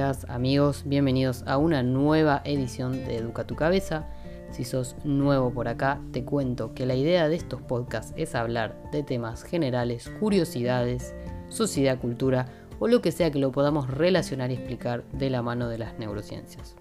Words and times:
amigos, 0.00 0.84
bienvenidos 0.86 1.42
a 1.46 1.58
una 1.58 1.82
nueva 1.82 2.40
edición 2.44 3.04
de 3.04 3.16
Educa 3.16 3.44
tu 3.44 3.56
Cabeza. 3.56 4.06
Si 4.52 4.62
sos 4.64 4.94
nuevo 5.02 5.50
por 5.50 5.66
acá, 5.66 6.00
te 6.12 6.24
cuento 6.24 6.72
que 6.72 6.86
la 6.86 6.94
idea 6.94 7.28
de 7.28 7.34
estos 7.34 7.60
podcasts 7.62 8.12
es 8.16 8.36
hablar 8.36 8.80
de 8.92 9.02
temas 9.02 9.42
generales, 9.42 10.08
curiosidades, 10.20 11.14
sociedad, 11.48 11.98
cultura 11.98 12.46
o 12.78 12.86
lo 12.86 13.02
que 13.02 13.10
sea 13.10 13.32
que 13.32 13.40
lo 13.40 13.50
podamos 13.50 13.90
relacionar 13.90 14.52
y 14.52 14.54
explicar 14.54 15.02
de 15.12 15.30
la 15.30 15.42
mano 15.42 15.68
de 15.68 15.78
las 15.78 15.98
neurociencias. 15.98 16.76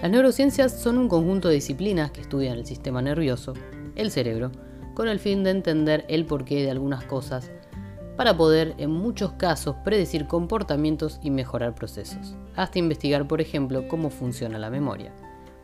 Las 0.00 0.10
neurociencias 0.10 0.72
son 0.80 0.96
un 0.96 1.08
conjunto 1.08 1.48
de 1.48 1.56
disciplinas 1.56 2.10
que 2.10 2.22
estudian 2.22 2.56
el 2.56 2.64
sistema 2.64 3.02
nervioso, 3.02 3.52
el 3.96 4.10
cerebro, 4.10 4.50
con 4.94 5.08
el 5.08 5.18
fin 5.18 5.44
de 5.44 5.50
entender 5.50 6.06
el 6.08 6.24
porqué 6.24 6.62
de 6.62 6.70
algunas 6.70 7.04
cosas 7.04 7.50
para 8.16 8.36
poder, 8.36 8.74
en 8.78 8.90
muchos 8.90 9.32
casos, 9.32 9.76
predecir 9.84 10.26
comportamientos 10.26 11.18
y 11.22 11.30
mejorar 11.30 11.74
procesos, 11.74 12.36
hasta 12.54 12.78
investigar, 12.78 13.26
por 13.26 13.40
ejemplo, 13.40 13.88
cómo 13.88 14.10
funciona 14.10 14.58
la 14.58 14.70
memoria. 14.70 15.12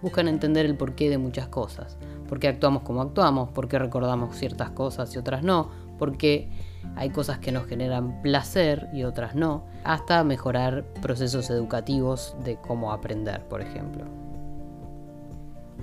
Buscan 0.03 0.29
entender 0.29 0.67
el 0.67 0.77
porqué 0.77 1.11
de 1.11 1.19
muchas 1.19 1.49
cosas, 1.49 1.97
por 2.29 2.41
qué 2.41 2.49
actuamos 2.49 2.83
como 2.83 3.03
actuamos, 3.03 3.51
por 3.51 3.69
qué 3.69 3.79
recordamos 3.79 4.37
ciertas 4.37 4.71
cosas 4.71 5.15
y 5.15 5.19
otras 5.19 5.43
no, 5.43 5.71
por 5.99 6.17
qué 6.17 6.49
hay 6.97 7.11
cosas 7.11 7.39
que 7.39 7.53
nos 7.53 7.67
generan 7.67 8.23
placer 8.23 8.89
y 8.93 9.05
otras 9.05 9.35
no, 9.35 9.67
hasta 9.85 10.25
mejorar 10.25 10.85
procesos 11.03 11.51
educativos 11.51 12.35
de 12.43 12.57
cómo 12.57 12.93
aprender, 12.93 13.47
por 13.49 13.61
ejemplo. 13.61 14.07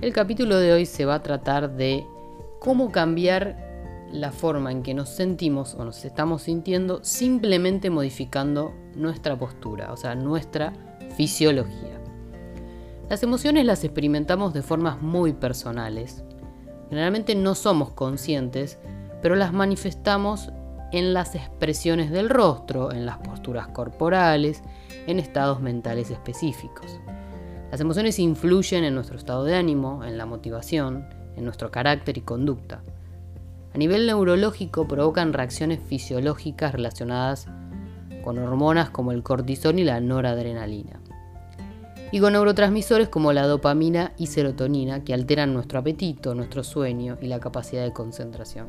El 0.00 0.12
capítulo 0.12 0.58
de 0.58 0.72
hoy 0.72 0.86
se 0.86 1.04
va 1.04 1.16
a 1.16 1.22
tratar 1.22 1.76
de 1.76 2.04
cómo 2.60 2.90
cambiar 2.92 3.67
la 4.12 4.32
forma 4.32 4.72
en 4.72 4.82
que 4.82 4.94
nos 4.94 5.08
sentimos 5.08 5.74
o 5.74 5.84
nos 5.84 6.04
estamos 6.04 6.42
sintiendo 6.42 7.00
simplemente 7.02 7.90
modificando 7.90 8.72
nuestra 8.94 9.38
postura, 9.38 9.92
o 9.92 9.96
sea, 9.96 10.14
nuestra 10.14 10.72
fisiología. 11.16 12.00
Las 13.08 13.22
emociones 13.22 13.64
las 13.64 13.84
experimentamos 13.84 14.52
de 14.52 14.62
formas 14.62 15.00
muy 15.00 15.32
personales. 15.32 16.24
Generalmente 16.90 17.34
no 17.34 17.54
somos 17.54 17.90
conscientes, 17.90 18.78
pero 19.22 19.34
las 19.34 19.52
manifestamos 19.52 20.50
en 20.92 21.12
las 21.12 21.34
expresiones 21.34 22.10
del 22.10 22.30
rostro, 22.30 22.92
en 22.92 23.06
las 23.06 23.18
posturas 23.18 23.68
corporales, 23.68 24.62
en 25.06 25.18
estados 25.18 25.60
mentales 25.60 26.10
específicos. 26.10 27.00
Las 27.70 27.80
emociones 27.80 28.18
influyen 28.18 28.84
en 28.84 28.94
nuestro 28.94 29.18
estado 29.18 29.44
de 29.44 29.54
ánimo, 29.54 30.02
en 30.04 30.16
la 30.16 30.24
motivación, 30.24 31.06
en 31.36 31.44
nuestro 31.44 31.70
carácter 31.70 32.16
y 32.16 32.22
conducta. 32.22 32.82
A 33.78 33.84
nivel 33.86 34.08
neurológico 34.08 34.88
provocan 34.88 35.32
reacciones 35.32 35.78
fisiológicas 35.78 36.72
relacionadas 36.72 37.46
con 38.24 38.36
hormonas 38.40 38.90
como 38.90 39.12
el 39.12 39.22
cortisol 39.22 39.78
y 39.78 39.84
la 39.84 40.00
noradrenalina. 40.00 41.00
Y 42.10 42.18
con 42.18 42.32
neurotransmisores 42.32 43.08
como 43.08 43.32
la 43.32 43.46
dopamina 43.46 44.14
y 44.16 44.26
serotonina 44.26 45.04
que 45.04 45.14
alteran 45.14 45.54
nuestro 45.54 45.78
apetito, 45.78 46.34
nuestro 46.34 46.64
sueño 46.64 47.18
y 47.22 47.28
la 47.28 47.38
capacidad 47.38 47.84
de 47.84 47.92
concentración. 47.92 48.66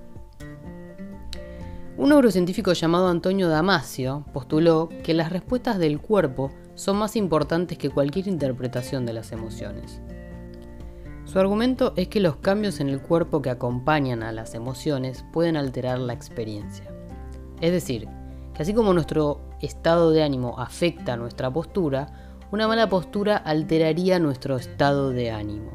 Un 1.97 2.09
neurocientífico 2.09 2.73
llamado 2.73 3.07
Antonio 3.07 3.49
Damasio 3.49 4.25
postuló 4.31 4.89
que 5.03 5.15
las 5.15 5.31
respuestas 5.31 5.79
del 5.79 5.99
cuerpo 5.99 6.51
son 6.75 6.97
más 6.97 7.15
importantes 7.15 7.79
que 7.79 7.89
cualquier 7.89 8.27
interpretación 8.27 9.07
de 9.07 9.13
las 9.13 9.31
emociones. 9.31 10.01
Su 11.31 11.37
argumento 11.37 11.93
es 11.95 12.07
que 12.07 12.21
los 12.21 12.37
cambios 12.37 12.79
en 12.79 12.89
el 12.89 13.03
cuerpo 13.03 13.43
que 13.43 13.51
acompañan 13.51 14.23
a 14.23 14.31
las 14.31 14.55
emociones 14.55 15.23
pueden 15.31 15.57
alterar 15.57 15.99
la 15.99 16.13
experiencia. 16.13 16.85
Es 17.61 17.71
decir, 17.71 18.07
que 18.55 18.63
así 18.63 18.73
como 18.73 18.95
nuestro 18.95 19.39
estado 19.61 20.09
de 20.09 20.23
ánimo 20.23 20.59
afecta 20.59 21.17
nuestra 21.17 21.53
postura, 21.53 22.35
una 22.51 22.67
mala 22.67 22.89
postura 22.89 23.37
alteraría 23.37 24.17
nuestro 24.17 24.55
estado 24.55 25.11
de 25.11 25.29
ánimo. 25.29 25.69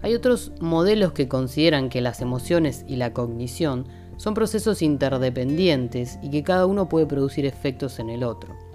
Hay 0.00 0.14
otros 0.14 0.52
modelos 0.60 1.10
que 1.10 1.26
consideran 1.26 1.88
que 1.88 2.00
las 2.00 2.20
emociones 2.20 2.84
y 2.86 2.94
la 2.94 3.12
cognición 3.12 3.88
son 4.16 4.34
procesos 4.34 4.80
interdependientes 4.80 6.20
y 6.22 6.30
que 6.30 6.44
cada 6.44 6.66
uno 6.66 6.88
puede 6.88 7.06
producir 7.06 7.46
efectos 7.46 7.98
en 7.98 8.10
el 8.10 8.22
otro. 8.22 8.67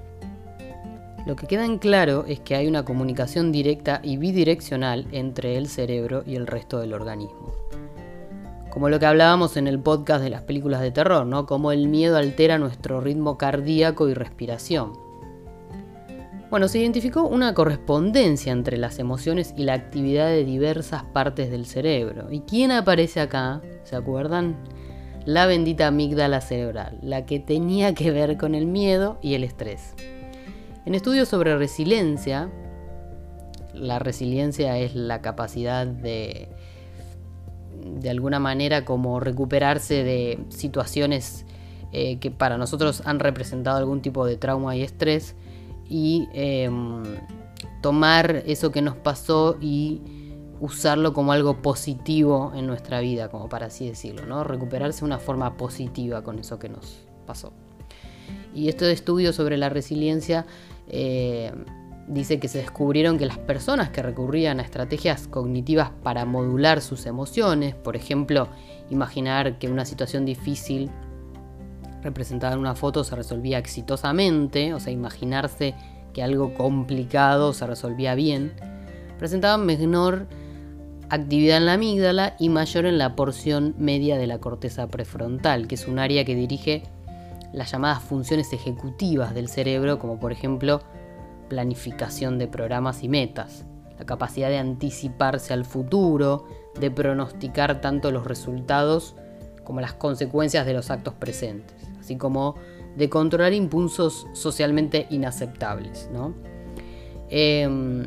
Lo 1.25 1.37
que 1.37 1.47
queda 1.47 1.63
en 1.63 1.77
claro 1.77 2.25
es 2.27 2.41
que 2.41 2.55
hay 2.55 2.67
una 2.67 2.83
comunicación 2.83 3.53
directa 3.53 4.01
y 4.03 4.17
bidireccional 4.17 5.07
entre 5.13 5.55
el 5.55 5.67
cerebro 5.67 6.23
y 6.25 6.35
el 6.35 6.47
resto 6.47 6.79
del 6.79 6.93
organismo. 6.93 7.53
Como 8.69 8.89
lo 8.89 8.99
que 8.99 9.05
hablábamos 9.05 9.55
en 9.55 9.67
el 9.67 9.79
podcast 9.79 10.21
de 10.21 10.29
las 10.29 10.41
películas 10.41 10.81
de 10.81 10.91
terror, 10.91 11.25
¿no? 11.25 11.45
Cómo 11.45 11.71
el 11.71 11.87
miedo 11.87 12.17
altera 12.17 12.57
nuestro 12.57 12.99
ritmo 12.99 13.37
cardíaco 13.37 14.09
y 14.09 14.13
respiración. 14.13 14.93
Bueno, 16.49 16.67
se 16.67 16.79
identificó 16.79 17.25
una 17.25 17.53
correspondencia 17.53 18.51
entre 18.51 18.77
las 18.77 18.99
emociones 18.99 19.53
y 19.55 19.63
la 19.63 19.73
actividad 19.73 20.27
de 20.27 20.43
diversas 20.43 21.03
partes 21.03 21.49
del 21.49 21.65
cerebro. 21.65 22.31
¿Y 22.31 22.41
quién 22.41 22.71
aparece 22.71 23.21
acá? 23.21 23.61
¿Se 23.85 23.95
acuerdan? 23.95 24.57
La 25.25 25.45
bendita 25.45 25.87
amígdala 25.87 26.41
cerebral, 26.41 26.99
la 27.01 27.25
que 27.25 27.39
tenía 27.39 27.93
que 27.93 28.11
ver 28.11 28.37
con 28.37 28.55
el 28.55 28.65
miedo 28.65 29.17
y 29.21 29.35
el 29.35 29.45
estrés. 29.45 29.95
En 30.85 30.95
estudios 30.95 31.29
sobre 31.29 31.57
resiliencia, 31.57 32.49
la 33.73 33.99
resiliencia 33.99 34.77
es 34.77 34.95
la 34.95 35.21
capacidad 35.21 35.87
de, 35.87 36.49
de 37.99 38.09
alguna 38.09 38.39
manera, 38.39 38.85
como 38.85 39.19
recuperarse 39.19 40.03
de 40.03 40.39
situaciones 40.49 41.45
eh, 41.91 42.17
que 42.17 42.31
para 42.31 42.57
nosotros 42.57 43.03
han 43.05 43.19
representado 43.19 43.77
algún 43.77 44.01
tipo 44.01 44.25
de 44.25 44.35
trauma 44.35 44.75
y 44.75 44.81
estrés 44.81 45.35
y 45.87 46.27
em, 46.33 47.03
tomar 47.81 48.43
eso 48.47 48.71
que 48.71 48.81
nos 48.81 48.95
pasó 48.95 49.57
y 49.61 50.01
usarlo 50.59 51.13
como 51.13 51.33
algo 51.33 51.61
positivo 51.61 52.51
en 52.55 52.67
nuestra 52.67 52.99
vida, 52.99 53.29
como 53.29 53.47
para 53.47 53.67
así 53.67 53.87
decirlo, 53.87 54.25
¿no? 54.25 54.43
Recuperarse 54.43 55.01
de 55.01 55.05
una 55.05 55.19
forma 55.19 55.55
positiva 55.55 56.23
con 56.23 56.39
eso 56.39 56.57
que 56.57 56.69
nos 56.69 57.01
pasó. 57.27 57.53
Y 58.55 58.69
este 58.69 58.91
estudio 58.91 59.33
sobre 59.33 59.57
la 59.57 59.69
resiliencia 59.69 60.45
eh, 60.87 61.51
dice 62.07 62.39
que 62.39 62.47
se 62.47 62.59
descubrieron 62.59 63.17
que 63.17 63.25
las 63.25 63.37
personas 63.37 63.89
que 63.89 64.01
recurrían 64.01 64.59
a 64.59 64.63
estrategias 64.63 65.27
cognitivas 65.27 65.91
para 66.03 66.25
modular 66.25 66.81
sus 66.81 67.05
emociones, 67.05 67.75
por 67.75 67.95
ejemplo, 67.95 68.47
imaginar 68.89 69.57
que 69.57 69.69
una 69.69 69.85
situación 69.85 70.25
difícil 70.25 70.89
representada 72.01 72.53
en 72.53 72.59
una 72.59 72.75
foto 72.75 73.03
se 73.03 73.15
resolvía 73.15 73.57
exitosamente, 73.57 74.73
o 74.73 74.79
sea, 74.79 74.91
imaginarse 74.91 75.73
que 76.13 76.21
algo 76.21 76.53
complicado 76.53 77.53
se 77.53 77.65
resolvía 77.65 78.13
bien, 78.13 78.53
presentaban 79.17 79.65
menor 79.65 80.27
actividad 81.09 81.57
en 81.57 81.65
la 81.65 81.73
amígdala 81.73 82.35
y 82.39 82.49
mayor 82.49 82.85
en 82.85 82.97
la 82.97 83.15
porción 83.15 83.75
media 83.77 84.17
de 84.17 84.27
la 84.27 84.39
corteza 84.39 84.87
prefrontal, 84.87 85.67
que 85.67 85.75
es 85.75 85.87
un 85.87 85.99
área 85.99 86.25
que 86.25 86.35
dirige 86.35 86.83
las 87.53 87.71
llamadas 87.71 88.01
funciones 88.01 88.51
ejecutivas 88.51 89.33
del 89.33 89.47
cerebro, 89.47 89.99
como 89.99 90.19
por 90.19 90.31
ejemplo 90.31 90.81
planificación 91.49 92.39
de 92.39 92.47
programas 92.47 93.03
y 93.03 93.09
metas, 93.09 93.65
la 93.97 94.05
capacidad 94.05 94.49
de 94.49 94.57
anticiparse 94.57 95.53
al 95.53 95.65
futuro, 95.65 96.45
de 96.79 96.89
pronosticar 96.89 97.79
tanto 97.79 98.11
los 98.11 98.25
resultados 98.25 99.15
como 99.63 99.79
las 99.81 99.93
consecuencias 99.93 100.65
de 100.65 100.73
los 100.73 100.89
actos 100.89 101.13
presentes, 101.13 101.77
así 101.99 102.17
como 102.17 102.55
de 102.97 103.09
controlar 103.09 103.53
impulsos 103.53 104.27
socialmente 104.33 105.07
inaceptables. 105.09 106.09
Em, 107.29 108.03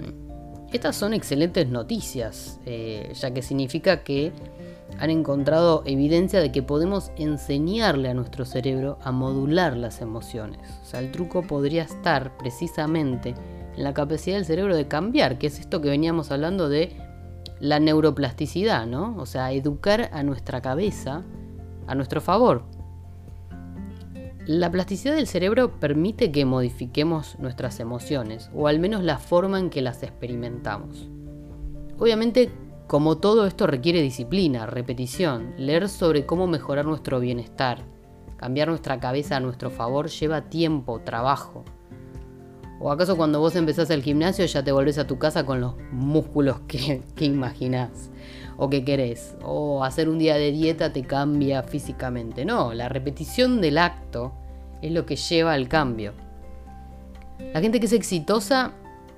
estas 0.72 0.96
son 0.96 1.14
excelentes 1.14 1.68
noticias, 1.68 2.60
eh, 2.66 3.12
ya 3.14 3.32
que 3.32 3.42
significa 3.42 4.02
que 4.02 4.32
han 4.98 5.10
encontrado 5.10 5.82
evidencia 5.84 6.40
de 6.40 6.52
que 6.52 6.62
podemos 6.62 7.10
enseñarle 7.16 8.08
a 8.08 8.14
nuestro 8.14 8.44
cerebro 8.44 8.98
a 9.02 9.12
modular 9.12 9.76
las 9.76 10.00
emociones. 10.00 10.60
O 10.82 10.84
sea, 10.84 11.00
el 11.00 11.12
truco 11.12 11.42
podría 11.42 11.82
estar 11.82 12.36
precisamente 12.38 13.34
en 13.76 13.84
la 13.84 13.94
capacidad 13.94 14.36
del 14.36 14.46
cerebro 14.46 14.74
de 14.74 14.88
cambiar, 14.88 15.38
que 15.38 15.48
es 15.48 15.58
esto 15.60 15.80
que 15.80 15.90
veníamos 15.90 16.30
hablando 16.30 16.68
de 16.68 16.96
la 17.60 17.80
neuroplasticidad, 17.80 18.86
¿no? 18.86 19.16
O 19.18 19.26
sea, 19.26 19.52
educar 19.52 20.10
a 20.12 20.22
nuestra 20.22 20.60
cabeza 20.60 21.24
a 21.86 21.94
nuestro 21.94 22.20
favor. 22.20 22.64
La 24.46 24.70
plasticidad 24.70 25.16
del 25.16 25.26
cerebro 25.26 25.80
permite 25.80 26.30
que 26.30 26.44
modifiquemos 26.44 27.36
nuestras 27.38 27.80
emociones, 27.80 28.50
o 28.54 28.68
al 28.68 28.78
menos 28.78 29.02
la 29.02 29.18
forma 29.18 29.58
en 29.58 29.70
que 29.70 29.82
las 29.82 30.02
experimentamos. 30.02 31.08
Obviamente 31.98 32.50
como 32.86 33.18
todo 33.18 33.46
esto 33.46 33.66
requiere 33.66 34.00
disciplina, 34.00 34.66
repetición, 34.66 35.54
leer 35.56 35.88
sobre 35.88 36.24
cómo 36.24 36.46
mejorar 36.46 36.84
nuestro 36.84 37.18
bienestar, 37.18 37.80
cambiar 38.36 38.68
nuestra 38.68 39.00
cabeza 39.00 39.36
a 39.36 39.40
nuestro 39.40 39.70
favor 39.70 40.08
lleva 40.08 40.48
tiempo, 40.48 41.00
trabajo. 41.00 41.64
¿O 42.78 42.92
acaso 42.92 43.16
cuando 43.16 43.40
vos 43.40 43.56
empezás 43.56 43.90
el 43.90 44.02
gimnasio 44.02 44.44
ya 44.44 44.62
te 44.62 44.70
volvés 44.70 44.98
a 44.98 45.06
tu 45.06 45.18
casa 45.18 45.44
con 45.44 45.60
los 45.60 45.74
músculos 45.90 46.60
que, 46.68 47.02
que 47.16 47.24
imaginás 47.24 48.10
o 48.56 48.70
que 48.70 48.84
querés? 48.84 49.34
¿O 49.42 49.82
hacer 49.82 50.08
un 50.08 50.18
día 50.18 50.36
de 50.36 50.52
dieta 50.52 50.92
te 50.92 51.02
cambia 51.02 51.62
físicamente? 51.62 52.44
No, 52.44 52.72
la 52.72 52.88
repetición 52.88 53.60
del 53.60 53.78
acto 53.78 54.32
es 54.82 54.92
lo 54.92 55.06
que 55.06 55.16
lleva 55.16 55.54
al 55.54 55.68
cambio. 55.68 56.12
La 57.52 57.60
gente 57.60 57.80
que 57.80 57.86
es 57.86 57.92
exitosa 57.92 58.72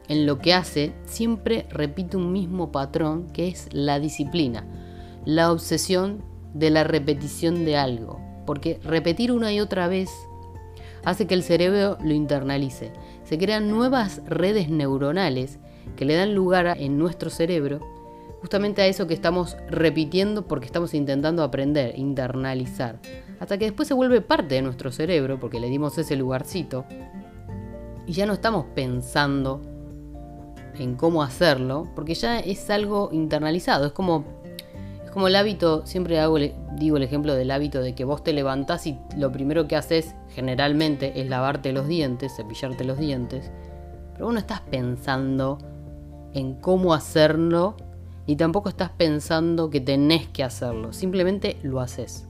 en 0.08 0.26
lo 0.26 0.38
que 0.38 0.55
hace 0.55 0.93
siempre 1.05 1.66
repite 1.70 2.16
un 2.16 2.32
mismo 2.32 2.72
patrón 2.72 3.28
que 3.32 3.49
es 3.49 3.69
la 3.72 4.00
disciplina, 4.00 4.66
la 5.25 5.52
obsesión 5.52 6.25
de 6.55 6.70
la 6.70 6.84
repetición 6.84 7.64
de 7.64 7.76
algo, 7.76 8.20
porque 8.46 8.81
repetir 8.82 9.32
una 9.32 9.52
y 9.52 9.60
otra 9.60 9.88
vez 9.88 10.10
hace 11.05 11.26
que 11.26 11.34
el 11.34 11.43
cerebro 11.43 11.99
lo 12.02 12.12
internalice. 12.12 12.93
Se 13.25 13.38
crean 13.38 13.70
nuevas 13.70 14.22
redes 14.26 14.69
neuronales 14.70 15.58
que 15.96 16.05
le 16.05 16.14
dan 16.14 16.34
lugar 16.34 16.76
en 16.78 16.99
nuestro 16.99 17.31
cerebro 17.31 17.81
justamente 18.40 18.82
a 18.82 18.87
eso 18.87 19.06
que 19.06 19.14
estamos 19.14 19.56
repitiendo 19.69 20.46
porque 20.46 20.66
estamos 20.66 20.94
intentando 20.94 21.43
aprender, 21.43 21.99
internalizar, 21.99 23.00
hasta 23.40 23.58
que 23.58 23.66
después 23.66 23.88
se 23.88 23.94
vuelve 23.94 24.20
parte 24.20 24.55
de 24.55 24.62
nuestro 24.62 24.93
cerebro 24.93 25.40
porque 25.40 25.60
le 25.60 25.69
dimos 25.69 25.99
ese 25.99 26.16
lugarcito 26.16 26.84
y 28.06 28.12
ya 28.12 28.26
no 28.26 28.32
estamos 28.32 28.66
pensando 28.75 29.60
en 30.78 30.96
cómo 30.96 31.22
hacerlo 31.22 31.88
porque 31.94 32.14
ya 32.14 32.38
es 32.38 32.70
algo 32.70 33.10
internalizado, 33.12 33.86
es 33.86 33.92
como 33.92 34.25
es 35.04 35.10
como 35.10 35.28
el 35.28 35.36
hábito, 35.36 35.86
siempre 35.86 36.20
hago, 36.20 36.36
digo 36.76 36.98
el 36.98 37.02
ejemplo 37.02 37.34
del 37.34 37.50
hábito 37.50 37.80
de 37.80 37.94
que 37.94 38.04
vos 38.04 38.22
te 38.22 38.34
levantás 38.34 38.86
y 38.86 38.98
lo 39.16 39.32
primero 39.32 39.66
que 39.66 39.75
haces 39.75 40.14
generalmente 40.28 41.19
es 41.19 41.28
lavarte 41.28 41.72
los 41.72 41.88
dientes, 41.88 42.36
cepillarte 42.36 42.84
los 42.84 42.98
dientes, 42.98 43.50
pero 44.12 44.26
vos 44.26 44.34
no 44.34 44.40
estás 44.40 44.60
pensando 44.60 45.58
en 46.34 46.54
cómo 46.60 46.92
hacerlo 46.92 47.76
y 48.26 48.36
tampoco 48.36 48.69
estás 48.69 48.90
pensando 48.90 49.70
que 49.70 49.81
tenés 49.81 50.28
que 50.28 50.44
hacerlo, 50.44 50.92
simplemente 50.92 51.56
lo 51.62 51.81
haces. 51.81 52.26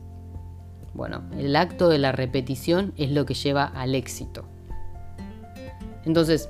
Bueno, 0.94 1.22
el 1.36 1.56
acto 1.56 1.88
de 1.88 1.98
la 1.98 2.12
repetición 2.12 2.92
es 2.96 3.10
lo 3.10 3.26
que 3.26 3.34
lleva 3.34 3.64
al 3.64 3.96
éxito. 3.96 4.44
Entonces, 6.04 6.48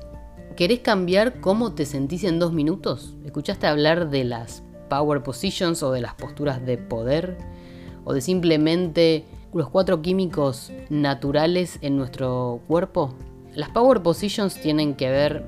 ¿querés 0.58 0.80
cambiar 0.80 1.40
cómo 1.40 1.72
te 1.74 1.86
sentís 1.86 2.24
en 2.24 2.40
dos 2.40 2.52
minutos? 2.52 3.14
¿Escuchaste 3.24 3.68
hablar 3.68 4.10
de 4.10 4.24
las 4.24 4.64
power 4.88 5.22
positions 5.22 5.84
o 5.84 5.92
de 5.92 6.00
las 6.00 6.14
posturas 6.14 6.66
de 6.66 6.76
poder? 6.76 7.38
¿O 8.04 8.12
de 8.12 8.20
simplemente 8.20 9.24
los 9.54 9.70
cuatro 9.70 10.02
químicos 10.02 10.72
naturales 10.90 11.78
en 11.80 11.96
nuestro 11.96 12.60
cuerpo? 12.66 13.14
Las 13.54 13.68
power 13.68 14.02
positions 14.02 14.60
tienen 14.60 14.96
que 14.96 15.08
ver 15.08 15.46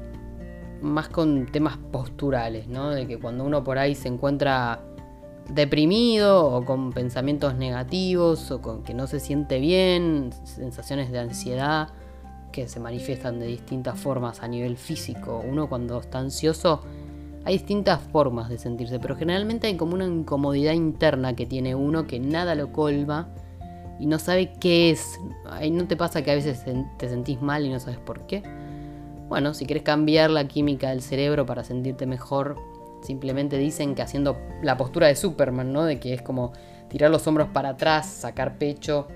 más 0.80 1.08
con 1.08 1.46
temas 1.46 1.76
posturales, 1.90 2.68
¿no? 2.68 2.90
De 2.90 3.08
que 3.08 3.18
cuando 3.18 3.42
uno 3.42 3.64
por 3.64 3.78
ahí 3.78 3.96
se 3.96 4.06
encuentra 4.06 4.80
deprimido 5.48 6.46
o 6.46 6.64
con 6.64 6.92
pensamientos 6.92 7.56
negativos 7.56 8.52
o 8.52 8.62
con 8.62 8.84
que 8.84 8.94
no 8.94 9.08
se 9.08 9.18
siente 9.18 9.58
bien, 9.58 10.30
sensaciones 10.44 11.10
de 11.10 11.18
ansiedad 11.18 11.88
que 12.50 12.68
se 12.68 12.80
manifiestan 12.80 13.38
de 13.38 13.46
distintas 13.46 13.98
formas 13.98 14.42
a 14.42 14.48
nivel 14.48 14.76
físico. 14.76 15.42
Uno 15.46 15.68
cuando 15.68 16.00
está 16.00 16.18
ansioso 16.18 16.82
hay 17.44 17.54
distintas 17.54 18.00
formas 18.12 18.48
de 18.48 18.58
sentirse, 18.58 18.98
pero 18.98 19.16
generalmente 19.16 19.66
hay 19.66 19.76
como 19.76 19.94
una 19.94 20.04
incomodidad 20.04 20.74
interna 20.74 21.34
que 21.34 21.46
tiene 21.46 21.74
uno 21.74 22.06
que 22.06 22.20
nada 22.20 22.54
lo 22.54 22.70
colma 22.72 23.28
y 23.98 24.06
no 24.06 24.18
sabe 24.18 24.52
qué 24.60 24.90
es. 24.90 25.18
¿No 25.70 25.86
te 25.86 25.96
pasa 25.96 26.22
que 26.22 26.30
a 26.30 26.34
veces 26.34 26.64
te 26.98 27.08
sentís 27.08 27.40
mal 27.40 27.64
y 27.64 27.70
no 27.70 27.80
sabes 27.80 27.98
por 27.98 28.26
qué? 28.26 28.42
Bueno, 29.28 29.54
si 29.54 29.64
quieres 29.64 29.84
cambiar 29.84 30.30
la 30.30 30.48
química 30.48 30.90
del 30.90 31.02
cerebro 31.02 31.46
para 31.46 31.64
sentirte 31.64 32.04
mejor, 32.04 32.56
simplemente 33.02 33.56
dicen 33.56 33.94
que 33.94 34.02
haciendo 34.02 34.36
la 34.62 34.76
postura 34.76 35.06
de 35.06 35.16
Superman, 35.16 35.72
¿no? 35.72 35.84
De 35.84 36.00
que 36.00 36.12
es 36.12 36.22
como 36.22 36.52
tirar 36.88 37.10
los 37.10 37.26
hombros 37.26 37.48
para 37.48 37.70
atrás, 37.70 38.06
sacar 38.06 38.58
pecho, 38.58 39.06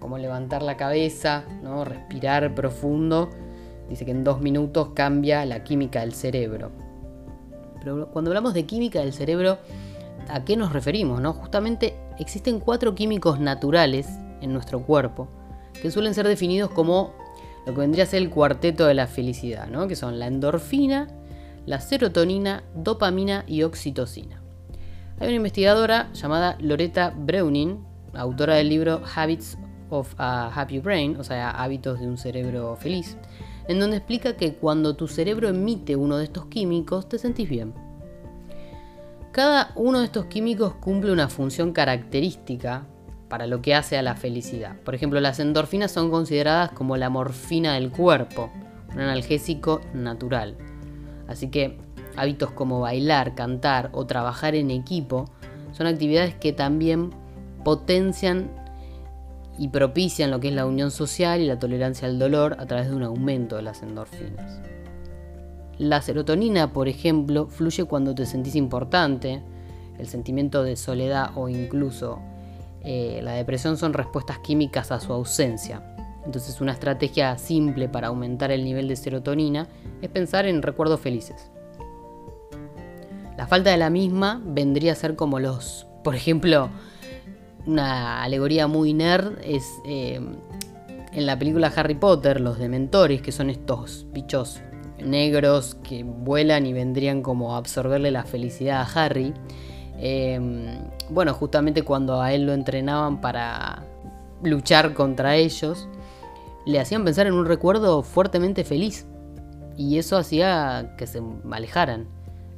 como 0.00 0.18
levantar 0.18 0.62
la 0.62 0.76
cabeza, 0.76 1.44
¿no? 1.62 1.84
Respirar 1.84 2.54
profundo. 2.54 3.30
Dice 3.88 4.04
que 4.04 4.10
en 4.10 4.24
dos 4.24 4.40
minutos 4.40 4.88
cambia 4.94 5.44
la 5.44 5.62
química 5.62 6.00
del 6.00 6.14
cerebro. 6.14 6.70
Pero 7.82 8.10
cuando 8.10 8.30
hablamos 8.30 8.54
de 8.54 8.66
química 8.66 9.00
del 9.00 9.12
cerebro, 9.12 9.58
¿a 10.28 10.44
qué 10.44 10.56
nos 10.56 10.72
referimos? 10.72 11.20
No? 11.20 11.32
Justamente 11.32 11.94
existen 12.18 12.60
cuatro 12.60 12.94
químicos 12.94 13.40
naturales 13.40 14.08
en 14.40 14.52
nuestro 14.52 14.82
cuerpo 14.82 15.28
que 15.80 15.90
suelen 15.90 16.14
ser 16.14 16.26
definidos 16.26 16.70
como 16.70 17.14
lo 17.66 17.74
que 17.74 17.80
vendría 17.80 18.04
a 18.04 18.06
ser 18.06 18.22
el 18.22 18.30
cuarteto 18.30 18.86
de 18.86 18.94
la 18.94 19.06
felicidad, 19.06 19.68
¿no? 19.68 19.88
que 19.88 19.96
son 19.96 20.18
la 20.18 20.26
endorfina, 20.26 21.08
la 21.66 21.80
serotonina, 21.80 22.62
dopamina 22.74 23.44
y 23.46 23.62
oxitocina. 23.62 24.42
Hay 25.18 25.28
una 25.28 25.36
investigadora 25.36 26.10
llamada 26.12 26.56
Loretta 26.60 27.14
Browning, 27.16 27.84
autora 28.14 28.56
del 28.56 28.68
libro 28.70 29.02
Habits 29.14 29.58
of 29.90 30.14
a 30.18 30.50
Happy 30.54 30.78
Brain, 30.78 31.16
o 31.18 31.24
sea, 31.24 31.50
hábitos 31.50 32.00
de 32.00 32.06
un 32.06 32.16
cerebro 32.16 32.76
feliz, 32.76 33.16
en 33.68 33.78
donde 33.78 33.98
explica 33.98 34.36
que 34.36 34.54
cuando 34.54 34.96
tu 34.96 35.08
cerebro 35.08 35.48
emite 35.48 35.96
uno 35.96 36.16
de 36.16 36.24
estos 36.24 36.46
químicos 36.46 37.08
te 37.08 37.18
sentís 37.18 37.48
bien. 37.48 37.74
Cada 39.32 39.72
uno 39.76 40.00
de 40.00 40.06
estos 40.06 40.26
químicos 40.26 40.74
cumple 40.74 41.12
una 41.12 41.28
función 41.28 41.72
característica 41.72 42.86
para 43.28 43.46
lo 43.46 43.62
que 43.62 43.74
hace 43.74 43.96
a 43.96 44.02
la 44.02 44.16
felicidad. 44.16 44.76
Por 44.84 44.94
ejemplo, 44.94 45.20
las 45.20 45.38
endorfinas 45.38 45.92
son 45.92 46.10
consideradas 46.10 46.72
como 46.72 46.96
la 46.96 47.10
morfina 47.10 47.74
del 47.74 47.90
cuerpo, 47.90 48.50
un 48.92 49.00
analgésico 49.00 49.80
natural. 49.94 50.56
Así 51.28 51.48
que 51.48 51.78
hábitos 52.16 52.50
como 52.50 52.80
bailar, 52.80 53.36
cantar 53.36 53.90
o 53.92 54.04
trabajar 54.04 54.56
en 54.56 54.70
equipo 54.72 55.26
son 55.72 55.86
actividades 55.86 56.34
que 56.34 56.52
también 56.52 57.10
potencian 57.64 58.50
y 59.58 59.68
propician 59.68 60.30
lo 60.30 60.40
que 60.40 60.48
es 60.48 60.54
la 60.54 60.66
unión 60.66 60.90
social 60.90 61.40
y 61.40 61.46
la 61.46 61.58
tolerancia 61.58 62.08
al 62.08 62.18
dolor 62.18 62.56
a 62.58 62.66
través 62.66 62.88
de 62.88 62.96
un 62.96 63.02
aumento 63.02 63.56
de 63.56 63.62
las 63.62 63.82
endorfinas. 63.82 64.60
La 65.78 66.02
serotonina, 66.02 66.72
por 66.72 66.88
ejemplo, 66.88 67.46
fluye 67.46 67.84
cuando 67.84 68.14
te 68.14 68.26
sentís 68.26 68.54
importante, 68.56 69.42
el 69.98 70.08
sentimiento 70.08 70.62
de 70.62 70.76
soledad 70.76 71.30
o 71.36 71.48
incluso 71.48 72.20
eh, 72.82 73.20
la 73.22 73.32
depresión 73.32 73.76
son 73.76 73.92
respuestas 73.92 74.38
químicas 74.38 74.90
a 74.92 75.00
su 75.00 75.12
ausencia. 75.12 75.82
Entonces 76.24 76.60
una 76.60 76.72
estrategia 76.72 77.36
simple 77.38 77.88
para 77.88 78.08
aumentar 78.08 78.50
el 78.50 78.64
nivel 78.64 78.88
de 78.88 78.96
serotonina 78.96 79.68
es 80.02 80.10
pensar 80.10 80.46
en 80.46 80.62
recuerdos 80.62 81.00
felices. 81.00 81.50
La 83.36 83.46
falta 83.46 83.70
de 83.70 83.78
la 83.78 83.88
misma 83.88 84.42
vendría 84.44 84.92
a 84.92 84.96
ser 84.96 85.16
como 85.16 85.38
los, 85.38 85.86
por 86.04 86.14
ejemplo, 86.14 86.68
una 87.66 88.22
alegoría 88.22 88.66
muy 88.66 88.94
nerd 88.94 89.38
es 89.42 89.64
eh, 89.84 90.20
en 91.12 91.26
la 91.26 91.38
película 91.38 91.72
Harry 91.74 91.94
Potter, 91.94 92.40
los 92.40 92.58
dementores, 92.58 93.20
que 93.22 93.32
son 93.32 93.50
estos 93.50 94.06
bichos 94.12 94.60
negros 95.02 95.76
que 95.82 96.04
vuelan 96.04 96.66
y 96.66 96.72
vendrían 96.72 97.22
como 97.22 97.54
a 97.54 97.58
absorberle 97.58 98.10
la 98.10 98.24
felicidad 98.24 98.82
a 98.82 99.04
Harry. 99.04 99.34
Em, 99.98 100.78
bueno, 101.10 101.34
justamente 101.34 101.82
cuando 101.82 102.20
a 102.20 102.32
él 102.32 102.46
lo 102.46 102.52
entrenaban 102.52 103.20
para 103.20 103.84
luchar 104.42 104.94
contra 104.94 105.36
ellos, 105.36 105.88
le 106.66 106.78
hacían 106.78 107.04
pensar 107.04 107.26
en 107.26 107.34
un 107.34 107.46
recuerdo 107.46 108.02
fuertemente 108.02 108.64
feliz. 108.64 109.06
Y 109.76 109.98
eso 109.98 110.16
hacía 110.16 110.94
que 110.96 111.06
se 111.06 111.22
alejaran. 111.50 112.06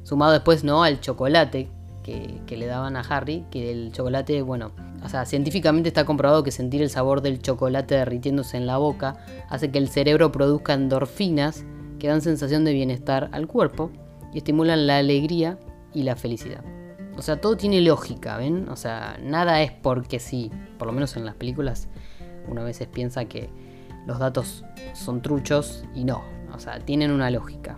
Sumado 0.03 0.33
después, 0.33 0.63
¿no? 0.63 0.83
Al 0.83 0.99
chocolate 0.99 1.69
que, 2.03 2.41
que, 2.45 2.57
le 2.57 2.65
daban 2.65 2.97
a 2.97 3.01
Harry, 3.01 3.45
que 3.49 3.71
el 3.71 3.93
chocolate, 3.93 4.41
bueno, 4.41 4.71
o 5.03 5.09
sea, 5.09 5.25
científicamente 5.25 5.89
está 5.89 6.05
comprobado 6.05 6.43
que 6.43 6.51
sentir 6.51 6.81
el 6.81 6.89
sabor 6.89 7.21
del 7.21 7.41
chocolate 7.41 7.95
derritiéndose 7.95 8.57
en 8.57 8.65
la 8.65 8.77
boca 8.77 9.17
hace 9.49 9.69
que 9.69 9.77
el 9.77 9.89
cerebro 9.89 10.31
produzca 10.31 10.73
endorfinas 10.73 11.65
que 11.99 12.07
dan 12.07 12.21
sensación 12.21 12.63
de 12.63 12.73
bienestar 12.73 13.29
al 13.33 13.47
cuerpo 13.47 13.91
y 14.33 14.37
estimulan 14.37 14.87
la 14.87 14.97
alegría 14.97 15.59
y 15.93 16.03
la 16.03 16.15
felicidad. 16.15 16.63
O 17.17 17.21
sea, 17.21 17.39
todo 17.39 17.57
tiene 17.57 17.81
lógica, 17.81 18.37
¿ven? 18.37 18.67
O 18.69 18.75
sea, 18.75 19.19
nada 19.21 19.61
es 19.61 19.71
porque 19.71 20.19
sí. 20.19 20.49
Por 20.79 20.87
lo 20.87 20.93
menos 20.93 21.15
en 21.15 21.25
las 21.25 21.35
películas 21.35 21.87
uno 22.47 22.61
a 22.61 22.65
veces 22.65 22.87
piensa 22.87 23.25
que 23.25 23.49
los 24.05 24.19
datos 24.19 24.63
son 24.93 25.21
truchos 25.21 25.83
y 25.93 26.05
no. 26.05 26.23
O 26.53 26.59
sea, 26.59 26.79
tienen 26.79 27.11
una 27.11 27.29
lógica. 27.29 27.75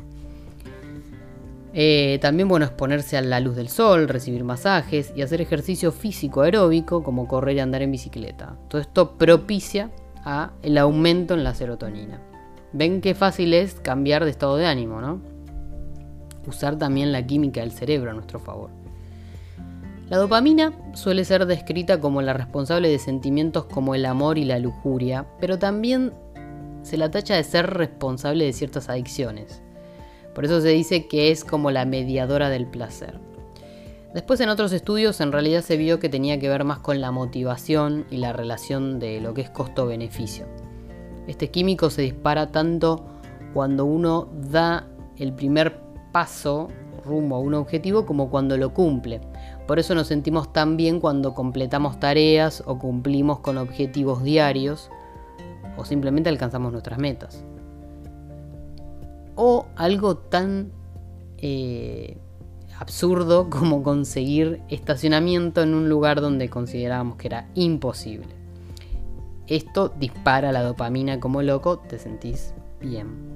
Eh, 1.77 2.19
también 2.21 2.47
bueno 2.47 2.65
exponerse 2.65 3.17
a 3.17 3.21
la 3.21 3.41
luz 3.41 3.57
del 3.57 3.67
sol, 3.67 4.07
recibir 4.07 4.45
masajes 4.45 5.11
y 5.13 5.21
hacer 5.21 5.41
ejercicio 5.41 5.91
físico 5.91 6.39
aeróbico 6.41 7.03
como 7.03 7.27
correr 7.27 7.57
y 7.57 7.59
andar 7.59 7.81
en 7.81 7.91
bicicleta. 7.91 8.55
Todo 8.69 8.79
esto 8.79 9.17
propicia 9.17 9.91
a 10.23 10.53
el 10.63 10.77
aumento 10.77 11.33
en 11.33 11.43
la 11.43 11.53
serotonina. 11.53 12.21
Ven 12.71 13.01
qué 13.01 13.13
fácil 13.13 13.53
es 13.53 13.73
cambiar 13.73 14.23
de 14.23 14.31
estado 14.31 14.55
de 14.55 14.67
ánimo, 14.67 15.01
¿no? 15.01 15.21
Usar 16.47 16.77
también 16.77 17.11
la 17.11 17.27
química 17.27 17.59
del 17.59 17.73
cerebro 17.73 18.11
a 18.11 18.13
nuestro 18.13 18.39
favor. 18.39 18.69
La 20.07 20.15
dopamina 20.15 20.71
suele 20.93 21.25
ser 21.25 21.45
descrita 21.45 21.99
como 21.99 22.21
la 22.21 22.31
responsable 22.31 22.87
de 22.87 22.99
sentimientos 22.99 23.65
como 23.65 23.95
el 23.95 24.05
amor 24.05 24.37
y 24.37 24.45
la 24.45 24.59
lujuria, 24.59 25.25
pero 25.41 25.59
también 25.59 26.13
se 26.83 26.95
la 26.95 27.11
tacha 27.11 27.35
de 27.35 27.43
ser 27.43 27.69
responsable 27.71 28.45
de 28.45 28.53
ciertas 28.53 28.87
adicciones. 28.87 29.61
Por 30.35 30.45
eso 30.45 30.61
se 30.61 30.69
dice 30.69 31.07
que 31.07 31.31
es 31.31 31.43
como 31.43 31.71
la 31.71 31.85
mediadora 31.85 32.49
del 32.49 32.67
placer. 32.67 33.19
Después 34.13 34.39
en 34.41 34.49
otros 34.49 34.71
estudios 34.73 35.19
en 35.21 35.31
realidad 35.31 35.61
se 35.61 35.77
vio 35.77 35.99
que 35.99 36.09
tenía 36.09 36.39
que 36.39 36.49
ver 36.49 36.63
más 36.65 36.79
con 36.79 37.01
la 37.01 37.11
motivación 37.11 38.05
y 38.11 38.17
la 38.17 38.33
relación 38.33 38.99
de 38.99 39.19
lo 39.21 39.33
que 39.33 39.41
es 39.41 39.49
costo-beneficio. 39.49 40.45
Este 41.27 41.49
químico 41.49 41.89
se 41.89 42.01
dispara 42.01 42.51
tanto 42.51 43.05
cuando 43.53 43.85
uno 43.85 44.29
da 44.49 44.87
el 45.17 45.33
primer 45.33 45.79
paso 46.11 46.67
rumbo 47.05 47.35
a 47.35 47.39
un 47.39 47.53
objetivo 47.53 48.05
como 48.05 48.29
cuando 48.29 48.57
lo 48.57 48.73
cumple. 48.73 49.21
Por 49.67 49.79
eso 49.79 49.95
nos 49.95 50.07
sentimos 50.07 50.51
tan 50.51 50.75
bien 50.77 50.99
cuando 50.99 51.33
completamos 51.33 51.99
tareas 51.99 52.63
o 52.65 52.77
cumplimos 52.77 53.39
con 53.39 53.57
objetivos 53.57 54.23
diarios 54.23 54.89
o 55.77 55.85
simplemente 55.85 56.29
alcanzamos 56.29 56.71
nuestras 56.71 56.99
metas. 56.99 57.43
O 59.35 59.64
algo 59.75 60.17
tan 60.17 60.71
eh, 61.37 62.17
absurdo 62.79 63.49
como 63.49 63.83
conseguir 63.83 64.61
estacionamiento 64.69 65.61
en 65.61 65.73
un 65.73 65.89
lugar 65.89 66.21
donde 66.21 66.49
considerábamos 66.49 67.17
que 67.17 67.27
era 67.27 67.49
imposible. 67.55 68.27
Esto 69.47 69.93
dispara 69.99 70.51
la 70.51 70.63
dopamina 70.63 71.19
como 71.19 71.43
loco, 71.43 71.77
te 71.77 71.99
sentís 71.99 72.55
bien. 72.81 73.35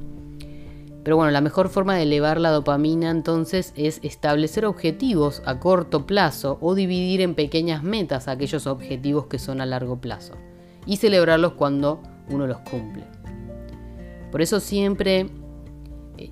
Pero 1.03 1.15
bueno, 1.15 1.31
la 1.31 1.41
mejor 1.41 1.69
forma 1.69 1.95
de 1.95 2.03
elevar 2.03 2.41
la 2.41 2.49
dopamina 2.49 3.09
entonces 3.09 3.73
es 3.75 3.99
establecer 4.03 4.65
objetivos 4.65 5.41
a 5.45 5.59
corto 5.59 6.05
plazo 6.05 6.57
o 6.61 6.75
dividir 6.75 7.21
en 7.21 7.35
pequeñas 7.35 7.83
metas 7.83 8.27
aquellos 8.27 8.67
objetivos 8.67 9.27
que 9.27 9.39
son 9.39 9.61
a 9.61 9.65
largo 9.65 10.01
plazo 10.01 10.33
y 10.85 10.97
celebrarlos 10.97 11.53
cuando 11.53 12.01
uno 12.29 12.47
los 12.47 12.59
cumple. 12.59 13.03
Por 14.31 14.41
eso 14.41 14.59
siempre 14.59 15.29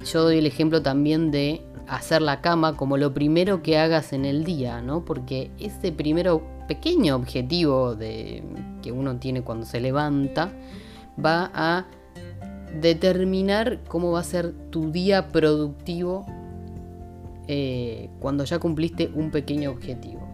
yo 0.06 0.24
doy 0.24 0.40
el 0.40 0.46
ejemplo 0.46 0.82
también 0.82 1.32
de 1.32 1.62
hacer 1.88 2.22
la 2.22 2.42
cama 2.42 2.76
como 2.76 2.98
lo 2.98 3.14
primero 3.14 3.64
que 3.64 3.78
hagas 3.78 4.14
en 4.14 4.26
el 4.26 4.44
día, 4.44 4.82
¿no? 4.82 5.06
Porque 5.06 5.52
ese 5.60 5.92
primero 5.92 6.44
pequeño 6.68 7.16
objetivo 7.16 7.96
de, 7.96 8.44
que 8.82 8.92
uno 8.92 9.18
tiene 9.18 9.42
cuando 9.42 9.66
se 9.66 9.80
levanta 9.80 10.52
va 11.24 11.50
a 11.54 11.86
determinar 12.82 13.80
cómo 13.88 14.12
va 14.12 14.20
a 14.20 14.24
ser 14.24 14.54
tu 14.70 14.92
día 14.92 15.30
productivo 15.30 16.26
eh, 17.48 18.10
cuando 18.20 18.44
ya 18.44 18.60
cumpliste 18.60 19.10
un 19.14 19.32
pequeño 19.32 19.72
objetivo. 19.72 20.28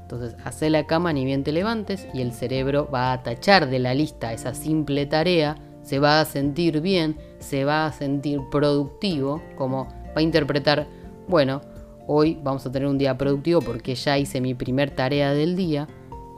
Entonces, 0.00 0.36
hace 0.44 0.68
la 0.68 0.86
cama 0.86 1.12
ni 1.12 1.24
bien 1.24 1.44
te 1.44 1.52
levantes 1.52 2.06
y 2.12 2.20
el 2.20 2.32
cerebro 2.32 2.90
va 2.92 3.12
a 3.12 3.22
tachar 3.22 3.70
de 3.70 3.78
la 3.78 3.94
lista 3.94 4.32
esa 4.32 4.52
simple 4.52 5.06
tarea, 5.06 5.56
se 5.82 5.98
va 5.98 6.20
a 6.20 6.24
sentir 6.24 6.80
bien, 6.80 7.16
se 7.38 7.64
va 7.64 7.86
a 7.86 7.92
sentir 7.92 8.40
productivo, 8.50 9.42
como 9.56 9.84
va 9.84 10.16
a 10.16 10.22
interpretar, 10.22 10.86
bueno, 11.28 11.60
hoy 12.06 12.38
vamos 12.42 12.64
a 12.66 12.72
tener 12.72 12.88
un 12.88 12.98
día 12.98 13.16
productivo 13.16 13.60
porque 13.60 13.94
ya 13.94 14.18
hice 14.18 14.40
mi 14.40 14.54
primer 14.54 14.90
tarea 14.90 15.32
del 15.32 15.56
día 15.56 15.88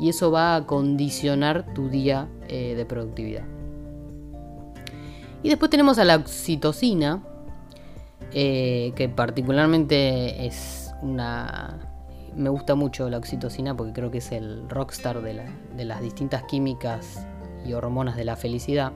y 0.01 0.09
eso 0.09 0.31
va 0.31 0.57
a 0.57 0.67
condicionar 0.67 1.73
tu 1.75 1.89
día 1.89 2.29
eh, 2.49 2.75
de 2.75 2.85
productividad. 2.85 3.45
Y 5.43 5.51
después 5.51 5.71
tenemos 5.71 5.99
a 5.99 6.05
la 6.05 6.17
oxitocina, 6.17 7.23
eh, 8.33 8.93
que 8.97 9.09
particularmente 9.09 10.47
es 10.47 10.93
una... 11.03 11.91
Me 12.35 12.49
gusta 12.49 12.75
mucho 12.75 13.09
la 13.11 13.19
oxitocina 13.19 13.77
porque 13.77 13.93
creo 13.93 14.11
que 14.11 14.19
es 14.19 14.33
el 14.33 14.69
rockstar 14.69 15.21
de, 15.23 15.43
de 15.77 15.85
las 15.85 16.01
distintas 16.01 16.43
químicas 16.45 17.27
y 17.65 17.75
hormonas 17.75 18.17
de 18.17 18.25
la 18.25 18.37
felicidad. 18.37 18.93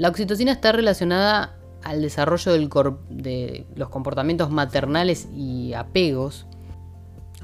La 0.00 0.08
oxitocina 0.08 0.52
está 0.52 0.72
relacionada 0.72 1.58
al 1.84 2.00
desarrollo 2.00 2.52
de 2.52 3.66
los 3.76 3.90
comportamientos 3.90 4.50
maternales 4.50 5.28
y 5.36 5.74
apegos. 5.74 6.46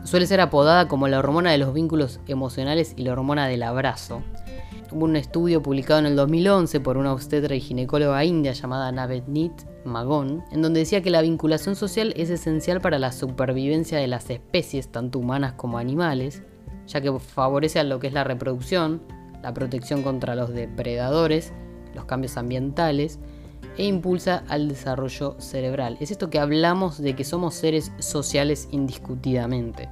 Suele 0.04 0.26
ser 0.26 0.40
apodada 0.40 0.88
como 0.88 1.06
la 1.06 1.18
hormona 1.18 1.50
de 1.50 1.58
los 1.58 1.74
vínculos 1.74 2.18
emocionales 2.26 2.94
y 2.96 3.02
la 3.02 3.12
hormona 3.12 3.46
del 3.46 3.62
abrazo. 3.62 4.22
Hubo 4.90 5.04
un 5.04 5.16
estudio 5.16 5.62
publicado 5.62 6.00
en 6.00 6.06
el 6.06 6.16
2011 6.16 6.80
por 6.80 6.96
una 6.96 7.12
obstetra 7.12 7.54
y 7.54 7.60
ginecóloga 7.60 8.24
india 8.24 8.52
llamada 8.52 8.90
Navneet 8.90 9.84
Magon, 9.84 10.42
en 10.50 10.62
donde 10.62 10.80
decía 10.80 11.02
que 11.02 11.10
la 11.10 11.20
vinculación 11.20 11.76
social 11.76 12.14
es 12.16 12.30
esencial 12.30 12.80
para 12.80 12.98
la 12.98 13.12
supervivencia 13.12 13.98
de 13.98 14.06
las 14.06 14.30
especies, 14.30 14.90
tanto 14.90 15.18
humanas 15.18 15.52
como 15.52 15.76
animales, 15.76 16.42
ya 16.86 17.02
que 17.02 17.12
favorece 17.18 17.80
a 17.80 17.84
lo 17.84 18.00
que 18.00 18.06
es 18.06 18.14
la 18.14 18.24
reproducción, 18.24 19.02
la 19.42 19.52
protección 19.52 20.02
contra 20.02 20.34
los 20.34 20.54
depredadores, 20.54 21.52
los 21.96 22.04
cambios 22.04 22.36
ambientales 22.36 23.18
e 23.76 23.84
impulsa 23.84 24.44
al 24.48 24.68
desarrollo 24.68 25.36
cerebral. 25.38 25.96
Es 26.00 26.10
esto 26.10 26.30
que 26.30 26.38
hablamos 26.38 26.98
de 26.98 27.14
que 27.14 27.24
somos 27.24 27.54
seres 27.54 27.92
sociales 27.98 28.68
indiscutidamente. 28.70 29.88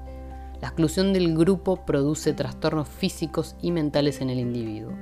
La 0.61 0.69
exclusión 0.69 1.13
del 1.13 1.37
grupo 1.37 1.85
produce 1.85 2.33
trastornos 2.33 2.89
físicos 2.89 3.57
y 3.61 3.73
mentales 3.73 4.21
en 4.21 4.31
el 4.31 4.39
individuo 4.39 4.93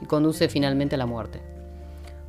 y 0.00 0.06
conduce 0.06 0.48
finalmente 0.48 0.94
a 0.94 0.98
la 0.98 1.06
muerte. 1.06 1.42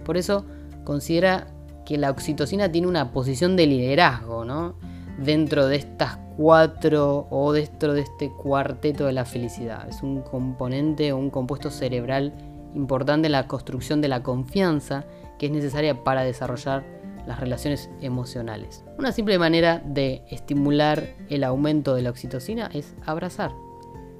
Por 0.04 0.18
eso 0.18 0.46
considera 0.84 1.48
que 1.86 1.98
la 1.98 2.12
oxitocina 2.12 2.72
tiene 2.72 2.88
una 2.88 3.12
posición 3.12 3.56
de 3.56 3.68
liderazgo 3.68 4.44
¿no? 4.44 4.76
dentro 5.18 5.68
de 5.68 5.78
estas 5.78 6.18
cuatro 6.36 7.28
o 7.30 7.54
dentro 7.54 7.94
de 7.94 8.02
este 8.02 8.32
cuarteto 8.32 9.06
de 9.06 9.14
la 9.14 9.26
felicidad. 9.26 9.88
Es 9.88 10.02
un 10.02 10.22
componente 10.22 11.14
o 11.14 11.18
un 11.18 11.30
compuesto 11.30 11.70
cerebral 11.70 12.34
importante 12.76 13.30
la 13.30 13.48
construcción 13.48 14.02
de 14.02 14.08
la 14.08 14.24
confianza 14.24 15.06
que 15.38 15.48
es 15.48 15.52
necesaria 15.52 16.04
para 16.04 16.24
desarrollar 16.24 16.84
las 17.26 17.40
relaciones 17.40 17.90
emocionales. 18.02 18.84
Una 18.98 19.12
simple 19.12 19.40
manera 19.40 19.82
de 19.86 20.24
estimular 20.30 21.16
el 21.30 21.44
aumento 21.44 21.96
de 21.96 22.02
la 22.02 22.10
oxitocina 22.10 22.70
es 22.74 22.96
abrazar. 23.06 23.52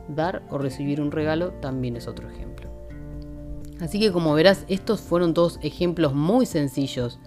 Dar 0.08 0.44
o 0.50 0.58
recibir 0.58 1.02
un 1.02 1.12
regalo 1.12 1.52
también 1.54 1.96
es 1.96 2.08
otro 2.08 2.30
ejemplo. 2.30 2.70
Así 3.82 4.00
que 4.00 4.12
como 4.12 4.34
verás, 4.34 4.66
estos 4.68 5.02
fueron 5.02 5.34
todos 5.34 5.60
ejemplos 5.62 6.14
muy 6.14 6.46
sencillos 6.46 7.20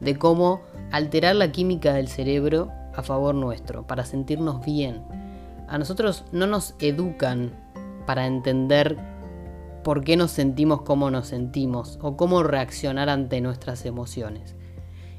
de 0.00 0.18
cómo 0.18 0.60
alterar 0.90 1.36
la 1.36 1.52
química 1.52 1.94
del 1.94 2.08
cerebro 2.08 2.70
a 2.94 3.02
favor 3.02 3.34
nuestro, 3.34 3.86
para 3.86 4.04
sentirnos 4.04 4.64
bien. 4.64 5.02
A 5.68 5.78
nosotros 5.78 6.24
no 6.32 6.46
nos 6.46 6.74
educan 6.80 7.52
para 8.04 8.26
entender 8.26 8.98
por 9.82 10.04
qué 10.04 10.16
nos 10.16 10.30
sentimos 10.30 10.82
como 10.82 11.10
nos 11.10 11.28
sentimos 11.28 11.98
o 12.02 12.16
cómo 12.16 12.42
reaccionar 12.42 13.08
ante 13.08 13.40
nuestras 13.40 13.84
emociones. 13.84 14.54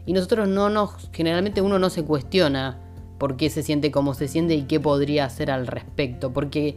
Y 0.06 0.14
nosotros 0.14 0.48
no 0.48 0.70
nos, 0.70 1.10
generalmente 1.14 1.62
uno 1.62 1.80
no 1.80 1.90
se 1.90 2.04
cuestiona 2.04 2.80
por 3.18 3.38
qué 3.38 3.50
se 3.50 3.64
siente 3.64 3.92
como 3.92 4.14
se 4.14 4.28
siente 4.28 4.54
y 4.56 4.64
qué 4.64 4.80
podría 4.80 5.26
hacer 5.26 5.50
al 5.50 5.68
respecto, 5.68 6.34
porque 6.34 6.76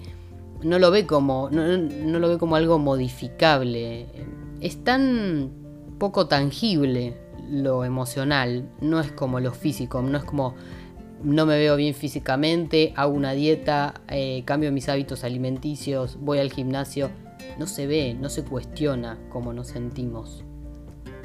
no 0.63 0.79
lo 0.79 0.91
ve 0.91 1.07
como, 1.07 1.51
no, 1.51 2.19
lo 2.19 2.29
ve 2.29 2.39
como 2.39 2.57
algo 2.57 2.79
modificable. 2.79 4.07
Es 4.61 4.83
tan 4.85 5.51
poco 5.99 6.29
tangible 6.29 7.17
lo 7.51 7.85
emocional, 7.85 8.69
no 8.81 9.01
es 9.01 9.11
como 9.13 9.41
lo 9.41 9.53
físico, 9.53 10.03
no 10.03 10.19
es 10.19 10.25
como 10.25 10.55
no 11.23 11.47
me 11.47 11.57
veo 11.57 11.77
bien 11.77 11.95
físicamente, 11.95 12.93
hago 12.95 13.15
una 13.15 13.33
dieta, 13.33 13.95
eh, 14.09 14.43
cambio 14.45 14.71
mis 14.71 14.89
hábitos 14.89 15.25
alimenticios, 15.25 16.19
voy 16.21 16.39
al 16.39 16.53
gimnasio. 16.53 17.11
No 17.59 17.67
se 17.67 17.87
ve, 17.87 18.15
no 18.15 18.29
se 18.29 18.45
cuestiona 18.45 19.19
cómo 19.31 19.53
nos 19.53 19.69
sentimos 19.69 20.45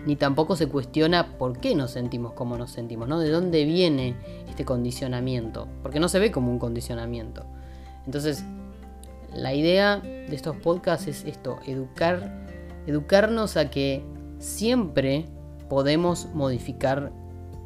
ni 0.05 0.15
tampoco 0.15 0.55
se 0.55 0.67
cuestiona 0.67 1.37
por 1.37 1.59
qué 1.59 1.75
nos 1.75 1.91
sentimos 1.91 2.33
como 2.33 2.57
nos 2.57 2.71
sentimos, 2.71 3.07
¿no? 3.07 3.19
De 3.19 3.29
dónde 3.29 3.65
viene 3.65 4.15
este 4.49 4.65
condicionamiento, 4.65 5.67
porque 5.83 5.99
no 5.99 6.09
se 6.09 6.19
ve 6.19 6.31
como 6.31 6.51
un 6.51 6.59
condicionamiento. 6.59 7.45
Entonces, 8.05 8.43
la 9.33 9.53
idea 9.53 9.97
de 9.97 10.35
estos 10.35 10.55
podcasts 10.57 11.07
es 11.07 11.25
esto, 11.25 11.59
educar, 11.65 12.47
educarnos 12.87 13.57
a 13.57 13.69
que 13.69 14.03
siempre 14.39 15.25
podemos 15.69 16.27
modificar 16.33 17.11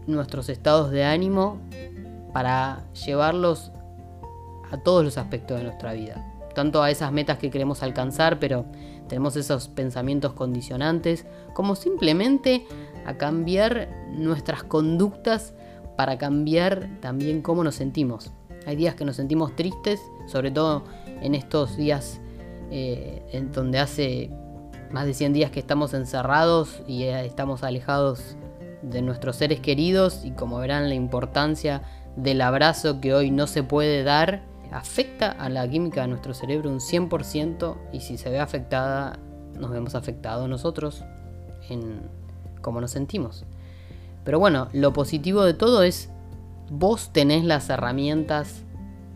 nuestros 0.05 0.49
estados 0.49 0.91
de 0.91 1.05
ánimo 1.05 1.59
para 2.33 2.85
llevarlos 3.05 3.71
a 4.71 4.77
todos 4.77 5.05
los 5.05 5.17
aspectos 5.17 5.57
de 5.57 5.63
nuestra 5.63 5.93
vida. 5.93 6.34
Tanto 6.55 6.81
a 6.81 6.89
esas 6.89 7.11
metas 7.11 7.37
que 7.37 7.51
queremos 7.51 7.83
alcanzar, 7.83 8.39
pero 8.39 8.65
tenemos 9.07 9.35
esos 9.35 9.67
pensamientos 9.67 10.33
condicionantes, 10.33 11.25
como 11.53 11.75
simplemente 11.75 12.65
a 13.05 13.17
cambiar 13.17 13.89
nuestras 14.11 14.63
conductas 14.63 15.53
para 15.95 16.17
cambiar 16.17 16.89
también 17.01 17.41
cómo 17.41 17.63
nos 17.63 17.75
sentimos. 17.75 18.31
Hay 18.65 18.75
días 18.75 18.95
que 18.95 19.05
nos 19.05 19.17
sentimos 19.17 19.55
tristes, 19.55 20.01
sobre 20.25 20.49
todo 20.49 20.83
en 21.21 21.35
estos 21.35 21.77
días 21.77 22.19
eh, 22.71 23.21
en 23.31 23.51
donde 23.51 23.79
hace 23.79 24.31
más 24.91 25.05
de 25.05 25.13
100 25.13 25.33
días 25.33 25.51
que 25.51 25.59
estamos 25.59 25.93
encerrados 25.93 26.81
y 26.87 27.03
eh, 27.03 27.25
estamos 27.25 27.63
alejados 27.63 28.37
de 28.81 29.01
nuestros 29.01 29.35
seres 29.35 29.59
queridos 29.59 30.23
y 30.23 30.31
como 30.31 30.57
verán 30.59 30.89
la 30.89 30.95
importancia 30.95 31.83
del 32.15 32.41
abrazo 32.41 33.01
que 33.01 33.13
hoy 33.13 33.29
no 33.29 33.45
se 33.47 33.61
puede 33.63 34.03
dar 34.03 34.43
afecta 34.75 35.31
a 35.31 35.47
la 35.49 35.67
química 35.69 36.01
de 36.01 36.09
nuestro 36.09 36.33
cerebro 36.33 36.69
un 36.69 36.79
100% 36.79 37.77
y 37.93 38.01
si 38.01 38.17
se 38.17 38.29
ve 38.29 38.39
afectada, 38.39 39.17
nos 39.57 39.71
vemos 39.71 39.95
afectados 39.95 40.49
nosotros 40.49 41.03
en 41.69 42.01
cómo 42.61 42.81
nos 42.81 42.91
sentimos. 42.91 43.45
Pero 44.25 44.37
bueno, 44.37 44.67
lo 44.73 44.91
positivo 44.91 45.43
de 45.43 45.53
todo 45.53 45.83
es 45.83 46.09
vos 46.69 47.13
tenés 47.13 47.45
las 47.45 47.69
herramientas 47.69 48.63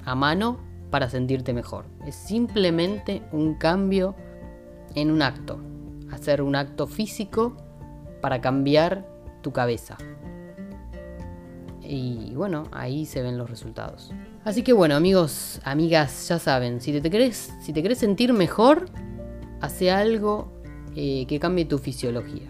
a 0.06 0.16
mano 0.16 0.60
para 0.92 1.10
sentirte 1.10 1.54
mejor. 1.54 1.86
Es 2.06 2.16
simplemente 2.16 3.22
un 3.34 3.56
cambio 3.56 4.16
en 4.96 5.12
un 5.12 5.22
acto. 5.22 5.60
Hacer 6.12 6.42
un 6.42 6.56
acto 6.56 6.88
físico 6.88 7.58
para 8.22 8.39
cambiar 8.39 9.06
tu 9.42 9.51
cabeza. 9.51 9.98
Y 11.91 12.36
bueno, 12.36 12.65
ahí 12.72 13.08
se 13.08 13.24
ven 13.24 13.39
los 13.39 13.50
resultados. 13.50 14.12
Así 14.43 14.62
que 14.62 14.74
bueno, 14.74 14.96
amigos, 14.96 15.60
amigas, 15.63 16.27
ya 16.27 16.38
saben, 16.38 16.81
si 16.81 17.01
te 17.01 17.10
querés, 17.10 17.51
si 17.63 17.74
te 17.74 17.96
sentir 17.96 18.31
mejor, 18.31 18.86
hace 19.60 19.89
algo 19.89 20.53
eh, 20.96 21.25
que 21.27 21.39
cambie 21.39 21.65
tu 21.65 21.79
fisiología. 21.79 22.48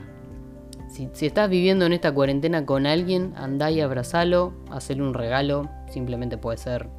Si, 0.90 1.08
si, 1.14 1.26
estás 1.26 1.50
viviendo 1.50 1.86
en 1.86 1.94
esta 1.94 2.14
cuarentena 2.14 2.66
con 2.66 2.86
alguien, 2.86 3.34
andá 3.38 3.72
y 3.72 3.80
abrazalo, 3.80 4.54
hacele 4.72 5.04
un 5.04 5.14
regalo, 5.14 5.70
simplemente 5.90 6.38
puede 6.38 6.58
ser 6.58 6.90